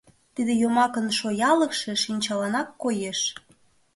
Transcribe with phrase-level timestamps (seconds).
[0.33, 3.19] Тиде йомакын шоялыкше шинчаланак коеш.